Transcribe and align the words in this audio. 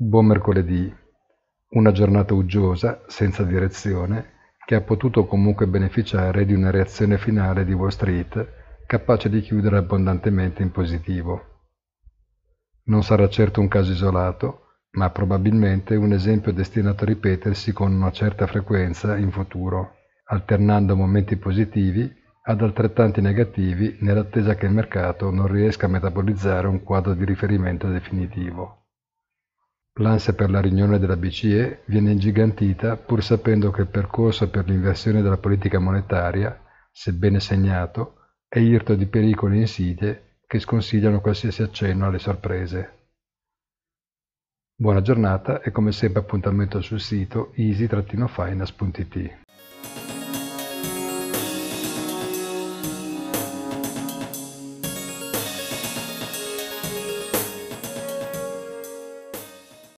Buon 0.00 0.26
mercoledì. 0.26 0.94
Una 1.70 1.90
giornata 1.90 2.32
uggiosa, 2.32 3.02
senza 3.08 3.42
direzione, 3.42 4.26
che 4.64 4.76
ha 4.76 4.80
potuto 4.80 5.26
comunque 5.26 5.66
beneficiare 5.66 6.44
di 6.44 6.54
una 6.54 6.70
reazione 6.70 7.18
finale 7.18 7.64
di 7.64 7.72
Wall 7.72 7.88
Street 7.88 8.84
capace 8.86 9.28
di 9.28 9.40
chiudere 9.40 9.76
abbondantemente 9.76 10.62
in 10.62 10.70
positivo. 10.70 11.64
Non 12.84 13.02
sarà 13.02 13.28
certo 13.28 13.60
un 13.60 13.66
caso 13.66 13.90
isolato, 13.90 14.66
ma 14.92 15.10
probabilmente 15.10 15.96
un 15.96 16.12
esempio 16.12 16.52
destinato 16.52 17.02
a 17.02 17.08
ripetersi 17.08 17.72
con 17.72 17.92
una 17.92 18.12
certa 18.12 18.46
frequenza 18.46 19.16
in 19.16 19.32
futuro, 19.32 19.96
alternando 20.26 20.94
momenti 20.94 21.34
positivi 21.34 22.08
ad 22.44 22.62
altrettanti 22.62 23.20
negativi 23.20 23.96
nell'attesa 24.02 24.54
che 24.54 24.66
il 24.66 24.72
mercato 24.72 25.32
non 25.32 25.48
riesca 25.48 25.86
a 25.86 25.90
metabolizzare 25.90 26.68
un 26.68 26.84
quadro 26.84 27.14
di 27.14 27.24
riferimento 27.24 27.88
definitivo. 27.88 28.84
L'ansia 30.00 30.32
per 30.32 30.48
la 30.48 30.60
riunione 30.60 31.00
della 31.00 31.16
BCE 31.16 31.82
viene 31.86 32.12
ingigantita 32.12 32.96
pur 32.96 33.20
sapendo 33.20 33.72
che 33.72 33.80
il 33.80 33.88
percorso 33.88 34.48
per 34.48 34.68
l'inversione 34.68 35.22
della 35.22 35.38
politica 35.38 35.80
monetaria, 35.80 36.56
sebbene 36.92 37.40
segnato, 37.40 38.14
è 38.46 38.60
irto 38.60 38.94
di 38.94 39.06
pericoli 39.06 39.58
insidie 39.58 40.38
che 40.46 40.60
sconsigliano 40.60 41.20
qualsiasi 41.20 41.62
accenno 41.62 42.06
alle 42.06 42.20
sorprese. 42.20 42.92
Buona 44.76 45.02
giornata 45.02 45.60
e 45.62 45.72
come 45.72 45.90
sempre 45.90 46.20
appuntamento 46.20 46.80
sul 46.80 47.00
sito 47.00 47.52
easy-finance.it. 47.56 49.47